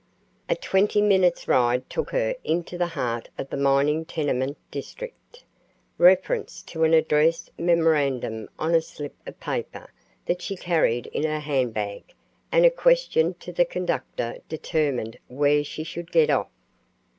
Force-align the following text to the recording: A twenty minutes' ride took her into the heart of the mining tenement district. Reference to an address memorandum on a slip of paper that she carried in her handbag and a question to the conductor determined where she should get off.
A 0.49 0.55
twenty 0.55 0.99
minutes' 0.99 1.47
ride 1.47 1.87
took 1.87 2.09
her 2.09 2.33
into 2.43 2.75
the 2.75 2.87
heart 2.87 3.29
of 3.37 3.51
the 3.51 3.55
mining 3.55 4.03
tenement 4.03 4.57
district. 4.71 5.43
Reference 5.99 6.63
to 6.63 6.83
an 6.83 6.95
address 6.95 7.51
memorandum 7.55 8.49
on 8.57 8.73
a 8.73 8.81
slip 8.81 9.13
of 9.27 9.39
paper 9.39 9.91
that 10.25 10.41
she 10.41 10.55
carried 10.55 11.05
in 11.05 11.21
her 11.23 11.39
handbag 11.41 12.15
and 12.51 12.65
a 12.65 12.71
question 12.71 13.35
to 13.35 13.53
the 13.53 13.63
conductor 13.63 14.39
determined 14.49 15.19
where 15.27 15.63
she 15.63 15.83
should 15.83 16.11
get 16.11 16.31
off. 16.31 16.49